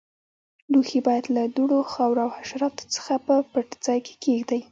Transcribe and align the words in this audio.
لوښي 0.71 0.99
باید 1.07 1.25
له 1.35 1.43
دوړو، 1.55 1.79
خاورو 1.91 2.21
او 2.25 2.29
حشراتو 2.37 2.85
څخه 2.95 3.13
په 3.25 3.35
پټ 3.51 3.69
ځای 3.85 3.99
کې 4.05 4.13
کېږدئ. 4.23 4.59